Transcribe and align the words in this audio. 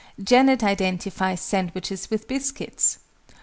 JANET 0.19 0.63
identifies 0.63 1.41
sandwiches 1.41 2.09
with 2.09 2.27
biscuits! 2.27 2.97